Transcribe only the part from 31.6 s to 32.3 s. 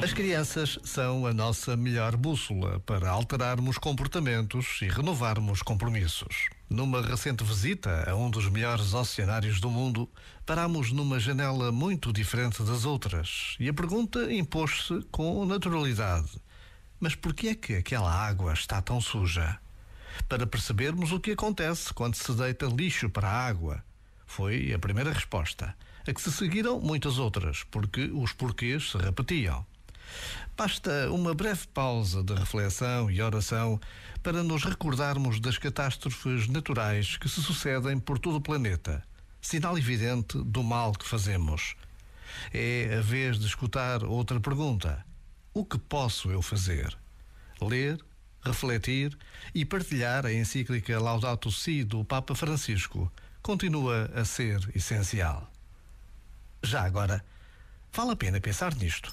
pausa